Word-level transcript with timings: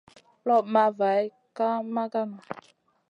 Loɓ 0.47 0.63
ma 0.73 0.83
vayd 0.97 1.27
ka 1.57 1.67
maganou. 1.93 2.43